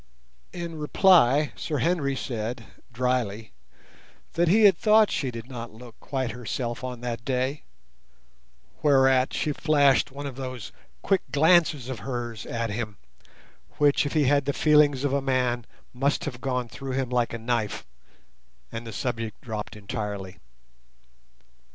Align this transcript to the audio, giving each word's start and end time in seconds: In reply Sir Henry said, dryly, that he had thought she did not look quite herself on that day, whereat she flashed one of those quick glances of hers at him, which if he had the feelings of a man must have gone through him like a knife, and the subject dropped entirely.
In 0.51 0.79
reply 0.79 1.53
Sir 1.55 1.77
Henry 1.77 2.15
said, 2.15 2.65
dryly, 2.91 3.51
that 4.33 4.47
he 4.47 4.63
had 4.63 4.75
thought 4.75 5.11
she 5.11 5.29
did 5.29 5.47
not 5.47 5.73
look 5.75 5.95
quite 5.99 6.31
herself 6.31 6.83
on 6.83 7.01
that 7.01 7.23
day, 7.23 7.61
whereat 8.81 9.31
she 9.31 9.53
flashed 9.53 10.09
one 10.11 10.25
of 10.25 10.37
those 10.37 10.71
quick 11.03 11.21
glances 11.31 11.87
of 11.87 11.99
hers 11.99 12.47
at 12.47 12.71
him, 12.71 12.97
which 13.77 14.03
if 14.07 14.13
he 14.13 14.23
had 14.23 14.45
the 14.45 14.53
feelings 14.53 15.03
of 15.03 15.13
a 15.13 15.21
man 15.21 15.67
must 15.93 16.25
have 16.25 16.41
gone 16.41 16.67
through 16.67 16.93
him 16.93 17.11
like 17.11 17.31
a 17.31 17.37
knife, 17.37 17.85
and 18.71 18.87
the 18.87 18.91
subject 18.93 19.39
dropped 19.41 19.75
entirely. 19.75 20.39